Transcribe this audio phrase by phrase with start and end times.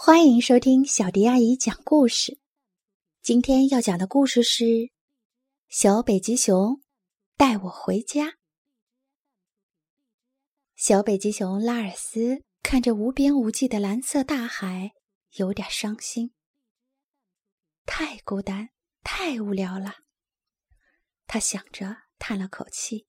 [0.00, 2.38] 欢迎收听小迪阿姨讲故事。
[3.20, 4.64] 今天要讲的故事是
[5.68, 6.80] 《小北极熊
[7.36, 8.26] 带我回家》。
[10.76, 14.92] 小北极熊拉尔斯看着无边无际的蓝色大海，
[15.32, 16.32] 有点伤心。
[17.84, 18.68] 太孤单，
[19.02, 19.96] 太无聊了。
[21.26, 23.08] 他想着，叹了口气：“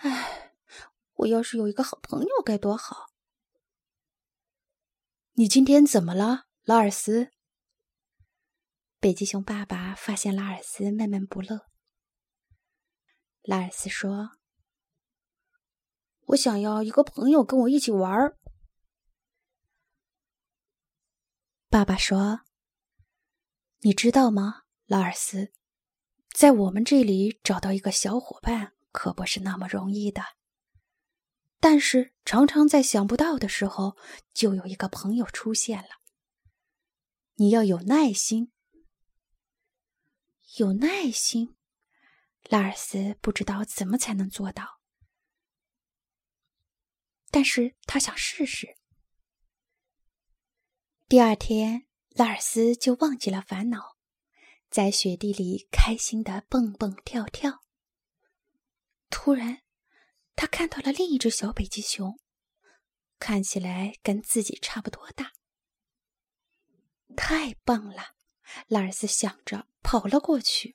[0.00, 0.54] 唉，
[1.16, 3.12] 我要是有一个好朋友该多好。”
[5.36, 7.32] 你今天怎么了，拉尔斯？
[9.00, 11.66] 北极熊爸爸发现拉尔斯闷闷不乐。
[13.42, 14.38] 拉尔斯说
[16.26, 18.36] ：“我想要一个朋友跟我一起玩。”
[21.68, 22.42] 爸爸说
[23.82, 25.52] ：“你知道吗，拉尔斯，
[26.32, 30.22] 在我们这里找到一个小伙伴可不是那么容易的。”
[31.66, 33.96] 但是常常在想不到的时候，
[34.34, 35.88] 就有一个朋友出现了。
[37.36, 38.52] 你要有耐心，
[40.58, 41.56] 有耐心。
[42.50, 44.82] 拉尔斯不知道怎么才能做到，
[47.30, 48.76] 但是他想试试。
[51.08, 53.96] 第二天，拉尔斯就忘记了烦恼，
[54.68, 57.64] 在雪地里开心的蹦蹦跳跳。
[59.08, 59.63] 突然。
[60.36, 62.18] 他看到了另一只小北极熊，
[63.18, 65.32] 看起来跟自己差不多大。
[67.16, 68.16] 太棒了，
[68.66, 70.74] 拉尔斯想着跑了过去。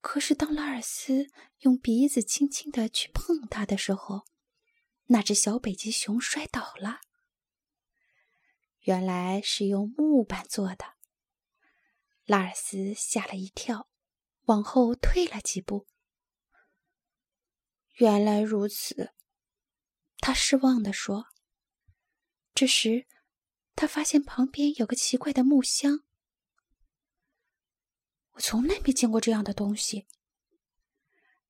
[0.00, 1.28] 可是当拉尔斯
[1.60, 4.24] 用鼻子轻轻的去碰它的时候，
[5.06, 7.00] 那只小北极熊摔倒了。
[8.80, 10.94] 原来是用木板做的。
[12.24, 13.88] 拉尔斯吓了一跳，
[14.44, 15.86] 往后退了几步。
[17.96, 19.14] 原来如此，
[20.18, 21.28] 他失望地说。
[22.54, 23.06] 这时，
[23.74, 26.00] 他发现旁边有个奇怪的木箱。
[28.32, 30.06] 我从来没见过这样的东西。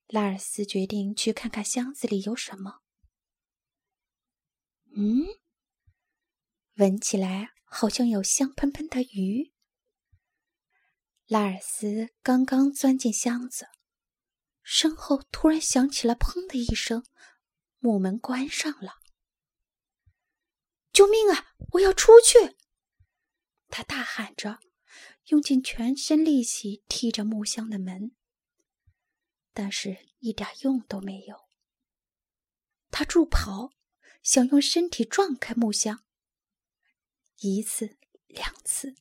[0.06, 2.82] 拉尔斯决定去看看箱子里有什么。
[4.96, 5.26] 嗯，
[6.76, 9.52] 闻起来好像有香喷喷的鱼。
[11.26, 13.66] 拉尔斯刚刚钻进箱子。
[14.69, 17.06] 身后突然响起了“砰”的一声，
[17.78, 18.99] 木门关上了。
[20.93, 21.54] 救命啊！
[21.75, 22.56] 我要出去！
[23.69, 24.59] 他大喊着，
[25.27, 28.16] 用尽全身力气踢着木箱的门，
[29.53, 31.48] 但是一点用都没有。
[32.91, 33.71] 他助跑，
[34.21, 36.04] 想用身体撞开木箱，
[37.38, 38.97] 一次、两次，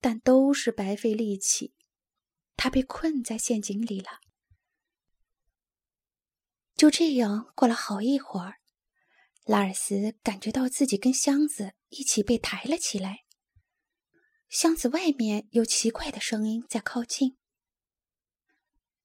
[0.00, 1.74] 但都是白费力气。
[2.56, 4.20] 他被困在陷阱里了。
[6.82, 8.58] 就这样过了好一会儿，
[9.44, 13.20] 拉尔斯感觉到自己跟箱子一起被抬了起来。
[14.48, 17.38] 箱子外面有奇怪的声音在靠近，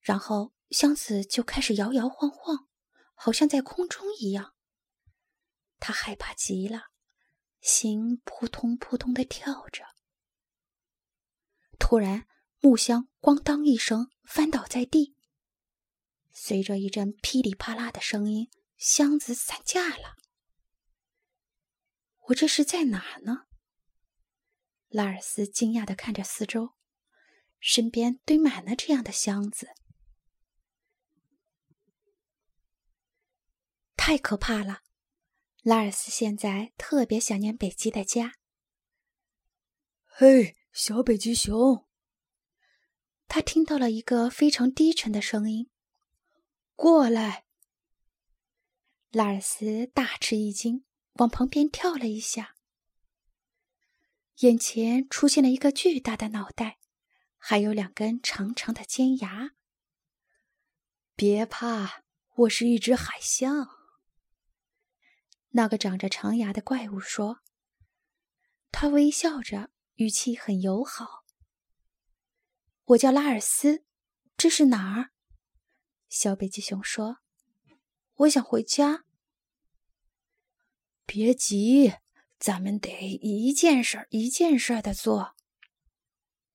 [0.01, 2.67] 然后箱子就开始摇摇晃晃，
[3.13, 4.55] 好像在空中一样。
[5.77, 6.85] 他害怕极了，
[7.61, 9.83] 心扑通扑通的跳着。
[11.77, 12.27] 突然，
[12.59, 15.16] 木箱“咣当”一声翻倒在地。
[16.39, 20.17] 随着一阵噼里啪啦的声音，箱子散架了。
[22.27, 23.47] 我这是在哪呢？
[24.87, 26.75] 拉尔斯惊讶的看着四周，
[27.59, 29.69] 身边堆满了这样的箱子，
[33.95, 34.83] 太可怕了！
[35.63, 38.35] 拉尔斯现在特别想念北极的家。
[40.05, 41.87] 嘿，小北极熊！
[43.27, 45.71] 他听到了一个非常低沉的声音。
[46.77, 47.45] 过来！
[49.09, 52.55] 拉尔斯大吃一惊，往旁边跳了一下。
[54.41, 56.77] 眼前出现了一个巨大的脑袋，
[57.39, 59.55] 还有两根长长的尖牙。
[61.15, 62.03] 别怕，
[62.35, 63.69] 我是一只海象。
[65.49, 67.39] 那个长着长牙的怪物说。
[68.71, 71.25] 他微笑着，语气很友好。
[72.83, 73.83] 我叫拉尔斯，
[74.37, 75.09] 这是哪儿？
[76.09, 77.17] 小北极熊说
[78.15, 79.05] ：“我想回家。”
[81.05, 81.93] 别急，
[82.39, 82.89] 咱们得
[83.21, 85.35] 一件事一件事的做。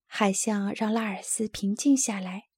[0.06, 2.49] 海象让拉尔斯平静下来。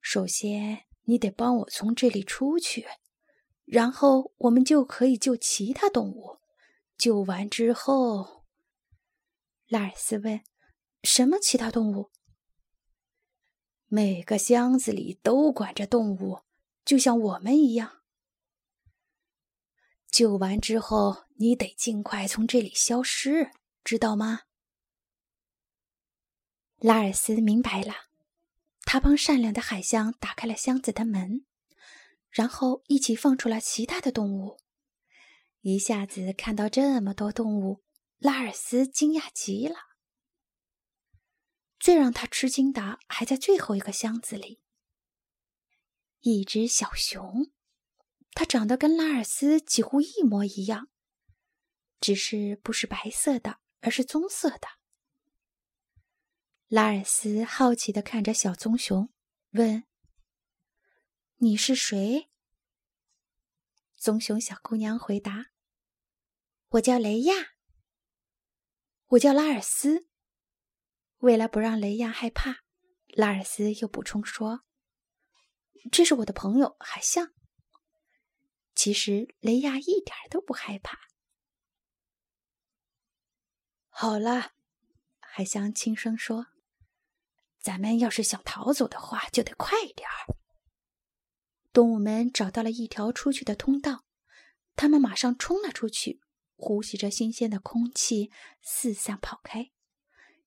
[0.00, 2.86] 首先，你得帮我从这里出去，
[3.64, 6.38] 然后我们就可以救其他动物。
[6.96, 8.44] 救完之后，
[9.66, 10.40] 拉尔斯问
[11.02, 12.10] ：“什么其他动物？”
[13.88, 16.40] 每个箱子里都关着动物，
[16.84, 18.02] 就像我们一样。
[20.10, 23.52] 救完之后，你得尽快从这里消失，
[23.84, 24.42] 知道吗？
[26.78, 27.94] 拉尔斯明白了，
[28.82, 31.46] 他帮善良的海象打开了箱子的门，
[32.28, 34.58] 然后一起放出了其他的动物。
[35.60, 37.82] 一下子看到这么多动物，
[38.18, 39.85] 拉尔斯惊讶极了。
[41.86, 44.60] 最让他吃惊的还在最后一个箱子里，
[46.22, 47.52] 一只小熊，
[48.32, 50.88] 它长得跟拉尔斯几乎一模一样，
[52.00, 54.66] 只是不是白色的，而是棕色的。
[56.66, 59.08] 拉尔斯好奇的看着小棕熊，
[59.50, 59.84] 问
[61.38, 62.28] ：“你是谁？”
[63.94, 65.52] 棕熊小姑娘回答
[66.70, 67.52] ：“我叫雷亚。
[69.10, 70.08] 我叫拉尔斯。”
[71.18, 72.64] 为了不让雷亚害怕，
[73.08, 74.64] 拉尔斯又补充说
[75.90, 77.32] ：“这是我的朋友海象。”
[78.74, 80.98] 其实雷亚一点都不害怕。
[83.88, 84.52] 好了，
[85.18, 86.48] 海象轻声说
[87.58, 90.36] ：“咱们要是想逃走的话，就得快点儿。”
[91.72, 94.04] 动物们找到了一条出去的通道，
[94.76, 96.20] 他们马上冲了出去，
[96.56, 98.30] 呼吸着新鲜的空气，
[98.60, 99.72] 四散跑开。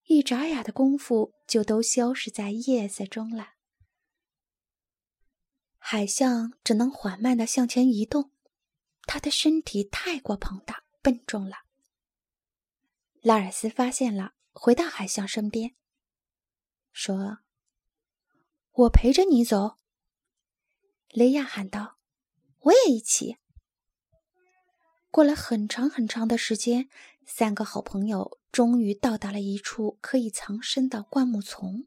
[0.10, 3.54] 一眨眼的功夫，就都消失在叶子中了。
[5.78, 8.32] 海象只能缓慢的向前移动，
[9.04, 11.58] 它的身体太过庞大、笨重了。
[13.22, 15.76] 拉尔斯发现了，回到海象身边，
[16.92, 17.42] 说
[18.74, 19.78] ：“我陪着你走。”
[21.14, 22.00] 雷亚喊道
[22.62, 23.38] ：“我也一起。”
[25.12, 26.90] 过了很长很长的时间，
[27.30, 28.40] 三个好朋友。
[28.52, 31.86] 终于到达了一处可以藏身的灌木丛。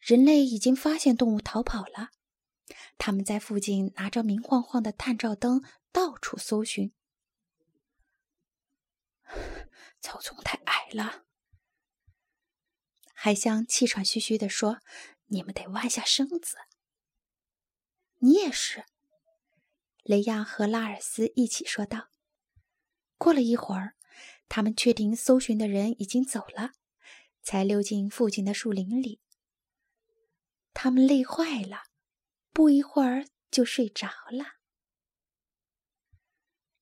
[0.00, 2.10] 人类已经发现动物逃跑了，
[2.98, 5.62] 他们在附近拿着明晃晃的探照灯
[5.92, 6.92] 到处搜寻。
[10.02, 11.24] 草丛太矮了，
[13.12, 14.80] 海象气喘吁吁地说
[15.30, 16.56] ：“你们得弯下身子。”
[18.18, 18.84] 你也是，
[20.02, 22.08] 雷亚和拉尔斯一起说道。
[23.18, 23.96] 过了一会儿。
[24.46, 26.72] 他们确定搜寻的人已经走了，
[27.42, 29.20] 才溜进附近的树林里。
[30.74, 31.84] 他们累坏了，
[32.52, 34.58] 不一会儿就睡着了。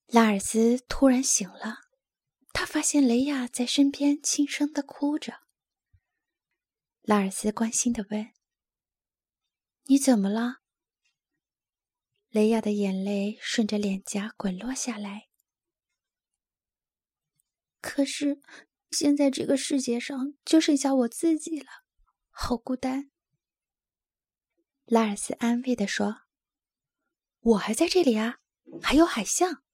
[0.06, 1.78] 拉尔斯突然醒了，
[2.52, 5.42] 他发现雷亚在身边轻声的哭着。
[7.02, 8.32] 拉尔斯关心的问
[9.86, 10.62] ：“你怎么了？”
[12.28, 15.31] 雷亚的眼泪顺着脸颊滚落下来。
[17.82, 18.40] 可是，
[18.92, 21.66] 现在这个世界上就剩下我自己了，
[22.30, 23.10] 好孤单。
[24.84, 26.22] 拉尔斯安慰的说
[27.40, 28.38] ：“我还在这里啊，
[28.80, 29.64] 还有海象。”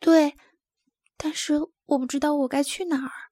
[0.00, 0.36] 对，
[1.16, 1.54] 但是
[1.86, 3.30] 我不知道我该去哪儿。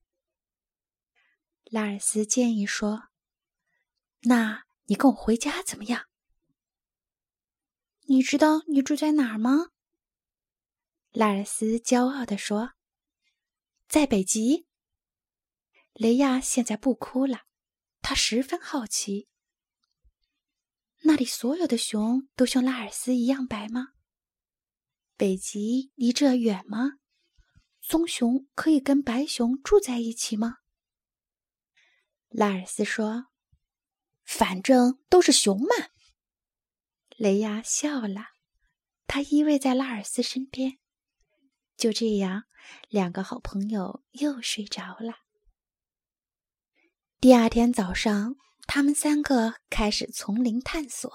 [1.64, 3.08] 拉尔斯建议说
[4.22, 6.06] ：“那你跟我回家怎么样？”
[8.06, 9.70] 你知道你住在哪儿吗？
[11.12, 12.74] 拉尔斯骄傲地说
[13.88, 14.68] ：“在北极。”
[15.92, 17.46] 雷亚现在不哭了，
[18.00, 19.28] 他十分好奇：
[21.02, 23.88] 那里所有的熊都像拉尔斯一样白吗？
[25.16, 26.98] 北极离这远吗？
[27.80, 30.58] 棕熊可以跟白熊住在一起吗？
[32.29, 33.26] 拉尔斯说
[34.22, 35.88] ：“反正都是熊嘛。”
[37.19, 38.29] 雷亚笑了，
[39.08, 40.79] 他依偎在拉尔斯身边。
[41.81, 42.44] 就这样，
[42.91, 45.15] 两个好朋友又睡着了。
[47.19, 51.10] 第二天早上，他们三个开始丛林探索。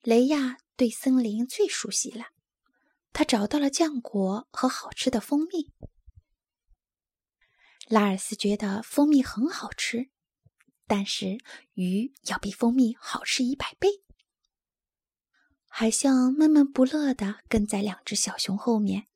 [0.00, 2.28] 雷亚对森林最熟悉了，
[3.12, 5.74] 他找到了浆果和好吃的蜂蜜。
[7.88, 10.08] 拉尔斯觉得蜂蜜很好吃，
[10.86, 11.36] 但是
[11.74, 13.90] 鱼要比蜂蜜好吃一百倍。
[15.74, 19.06] 海象闷闷不乐地跟在两只小熊后面，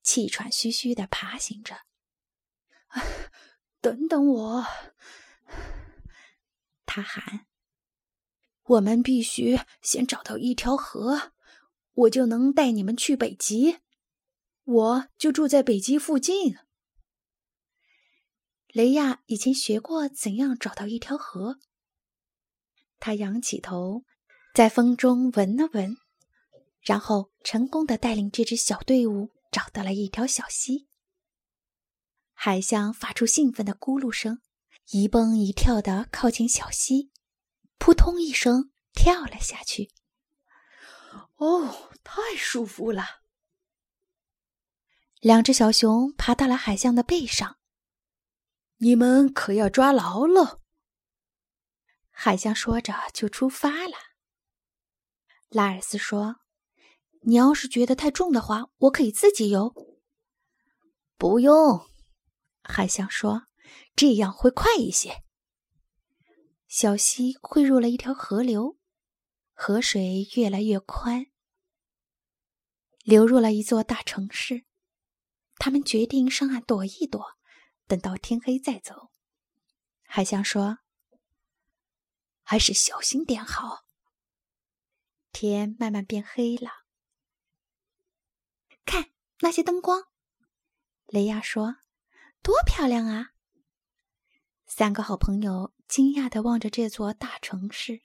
[0.00, 1.80] 气喘吁吁地爬行着。
[3.80, 4.64] 等等我！
[6.86, 7.46] 他喊
[8.62, 11.32] ：“我们必须先找到一条河，
[11.94, 13.80] 我就能带你们去北极。
[14.62, 16.56] 我就住在北极附近。”
[18.72, 21.58] 雷亚已经学过怎样找到一条河。
[23.00, 24.04] 他仰起头，
[24.54, 25.96] 在风中闻了闻。
[26.84, 30.86] 然后成功的带领这支小队伍找到了一条小溪。
[32.32, 34.42] 海象发出兴奋的咕噜声，
[34.90, 37.10] 一蹦一跳的靠近小溪，
[37.78, 39.90] 扑通一声跳了下去。
[41.36, 43.22] 哦，太舒服了。
[45.20, 47.56] 两只小熊爬到了海象的背上，
[48.76, 50.60] 你们可要抓牢了。
[52.10, 53.96] 海象说着就出发了。
[55.48, 56.40] 拉尔斯说
[57.26, 59.74] ：“你要是觉得太重的话，我可以自己游。”
[61.16, 61.88] 不用，
[62.62, 63.46] 海象说
[63.96, 65.22] ：“这样会快一些。”
[66.68, 68.76] 小溪汇入了一条河流，
[69.52, 71.26] 河水越来越宽，
[73.04, 74.64] 流入了一座大城市。
[75.56, 77.24] 他们决定上岸躲一躲，
[77.86, 79.12] 等到天黑再走。
[80.02, 80.78] 海象说
[82.42, 83.84] ：“还是小心点好。”
[85.32, 86.83] 天慢慢变黑了，看
[89.40, 90.04] 那些灯光。
[91.06, 91.76] 雷亚说
[92.42, 93.32] ：“多漂亮啊！”
[94.66, 98.02] 三个好朋友惊讶地望着这座大城市。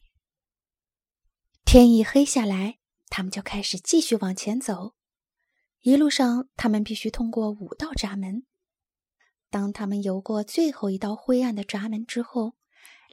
[1.65, 4.95] 天一黑下来，他们就开始继续往前走。
[5.81, 8.45] 一路上，他们必须通过五道闸门。
[9.49, 12.55] 当他们游过最后一道灰暗的闸门之后，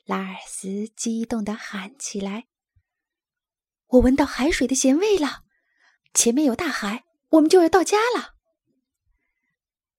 [0.05, 2.49] 拉尔斯激动地喊起来
[3.89, 5.45] ：“我闻到海水的咸味了！
[6.13, 8.35] 前面有大海，我们就要到家了。”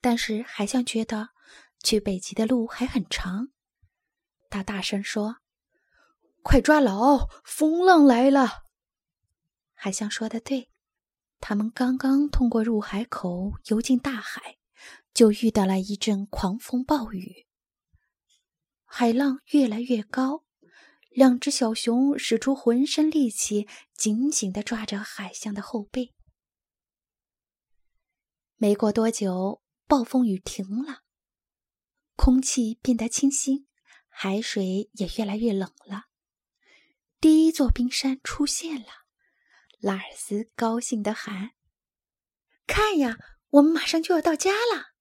[0.02, 1.30] 但是海象觉得
[1.84, 3.50] 去北极的路还很长，
[4.50, 5.38] 他大声说
[6.44, 8.64] ：“快抓牢，风浪来了！”
[9.74, 10.70] 海象说的对。
[11.40, 14.58] 他们刚刚通过入海口游进大海，
[15.14, 17.46] 就遇到了一阵狂风暴雨。
[18.86, 20.46] 海浪越来越高，
[21.12, 26.16] 两只小熊使出浑身力气，紧紧的抓着海象的后背。
[28.60, 31.04] 没过多久，暴风雨停了，
[32.16, 33.68] 空气变得清新，
[34.08, 36.06] 海水也越来越冷了。
[37.22, 38.88] 第一座冰山出现了。
[39.80, 41.52] 拉尔斯高兴地喊
[42.66, 43.16] ：“看呀，
[43.50, 44.96] 我们马上就要到家了！”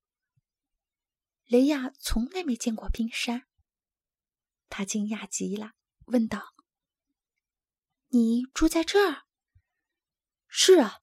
[1.48, 3.46] 雷亚从来没见过冰山，
[4.68, 5.72] 他惊讶极了，
[6.04, 6.52] 问道
[8.08, 9.22] ：“你住在这儿
[10.46, 11.00] ？”“是啊，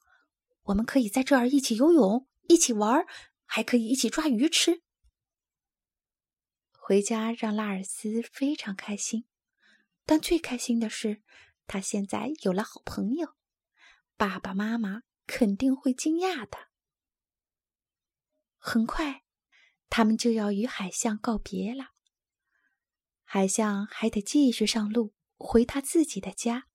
[0.65, 3.05] 我们可以在这儿一起游泳，一起玩，
[3.45, 4.81] 还可以一起抓鱼吃。”
[6.77, 9.25] 回家让拉尔斯非常开心，
[10.05, 11.23] 但最开心的是，
[11.65, 13.35] 他现在有了好朋友。
[14.17, 16.69] 爸爸妈妈肯定会惊讶的。
[18.57, 19.23] 很快，
[19.89, 21.91] 他们就要与海象告别了。
[23.23, 26.67] 海象还得继续上路，回他自己的家。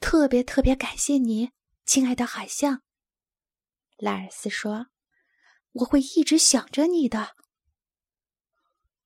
[0.00, 1.52] 特别特别感谢你，
[1.86, 2.82] 亲爱的海象。
[3.96, 4.86] 拉尔斯说
[5.72, 7.36] ：“我会一直想着你的。”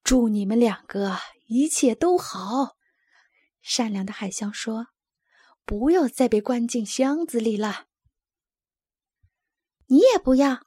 [0.03, 2.77] 祝你们两个一切都好。
[3.61, 4.89] 善良的海象说。
[5.69, 7.89] 不要再被关进箱子里了。
[9.87, 10.65] 你也不要，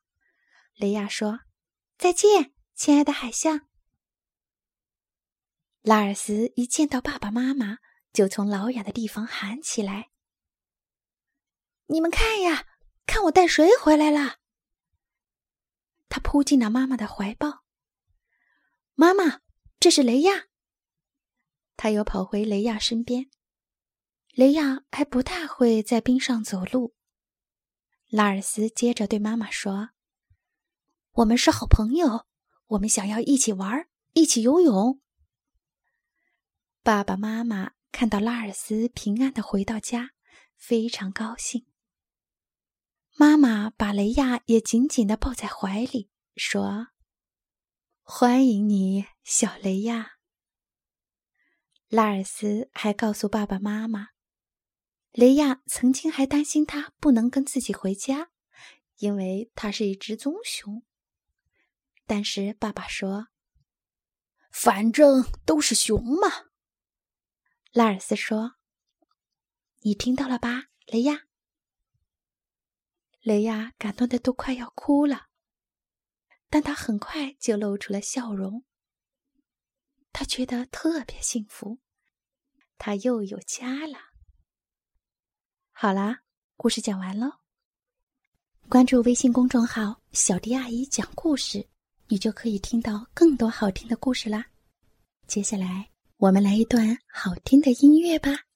[0.75, 1.39] 雷亚说
[1.97, 3.69] ：“再见，亲爱的海象。”
[5.79, 7.77] 拉尔斯一见到爸爸妈妈，
[8.11, 10.09] 就从老远的地方喊起来
[11.87, 12.67] ：“你们看呀，
[13.09, 14.37] 看我带谁回来了！”
[16.09, 17.63] 他扑进了妈妈的怀抱。
[18.93, 19.41] 妈妈，
[19.79, 20.45] 这是雷亚。
[21.75, 23.31] 他又跑回雷亚身边。
[24.33, 26.93] 雷亚还不大会在冰上走路。
[28.09, 29.89] 拉尔斯接着对妈妈说
[31.13, 32.27] ：“我们是好朋友，
[32.67, 35.01] 我们想要一起玩，一起游泳。”
[36.83, 40.11] 爸爸妈妈看到拉尔斯平安的回到家，
[40.55, 41.65] 非常高兴。
[43.21, 46.87] 妈妈把雷亚也紧紧的抱在怀里，说
[48.01, 50.11] ：“欢迎你，小雷亚。”
[51.89, 54.11] 拉尔斯还告诉爸爸妈妈。
[55.11, 58.29] 雷亚曾经还担心他不能跟自己回家，
[58.99, 60.85] 因为他是一只棕熊。
[62.05, 63.27] 但是爸爸说
[64.49, 66.45] ：“反正都是熊嘛。”
[67.73, 68.53] 拉尔斯说
[69.83, 71.23] ：“你听到了吧，雷亚？”
[73.21, 75.27] 雷亚感动的都快要哭了，
[76.49, 78.63] 但他很快就露出了笑容。
[80.11, 81.79] 他觉得特别幸福，
[82.77, 83.97] 他又有家了。
[85.71, 86.21] 好啦，
[86.57, 87.31] 故事讲完喽。
[88.67, 91.67] 关注微信公众号“小迪阿姨讲故事”，
[92.07, 94.45] 你就可以听到更多好听的故事啦。
[95.27, 98.48] 接下来，我们来一段好听的音乐吧。